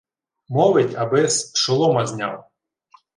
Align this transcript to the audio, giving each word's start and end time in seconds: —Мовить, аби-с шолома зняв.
—Мовить, 0.55 0.95
аби-с 0.95 1.51
шолома 1.55 2.05
зняв. 2.07 2.49